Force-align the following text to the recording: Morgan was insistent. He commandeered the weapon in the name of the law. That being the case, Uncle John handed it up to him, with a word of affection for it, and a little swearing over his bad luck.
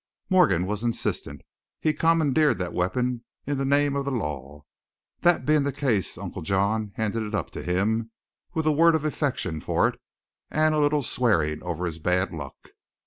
Morgan 0.31 0.65
was 0.65 0.81
insistent. 0.81 1.41
He 1.79 1.93
commandeered 1.93 2.57
the 2.57 2.71
weapon 2.71 3.23
in 3.45 3.59
the 3.59 3.65
name 3.65 3.95
of 3.95 4.03
the 4.03 4.09
law. 4.11 4.63
That 5.19 5.45
being 5.45 5.61
the 5.61 5.71
case, 5.71 6.17
Uncle 6.17 6.41
John 6.41 6.91
handed 6.95 7.21
it 7.21 7.35
up 7.35 7.51
to 7.51 7.61
him, 7.61 8.09
with 8.55 8.65
a 8.65 8.71
word 8.71 8.95
of 8.95 9.05
affection 9.05 9.59
for 9.61 9.89
it, 9.89 10.01
and 10.49 10.73
a 10.73 10.79
little 10.79 11.03
swearing 11.03 11.61
over 11.61 11.85
his 11.85 11.99
bad 11.99 12.33
luck. 12.33 12.69